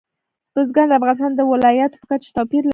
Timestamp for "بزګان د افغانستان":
0.53-1.31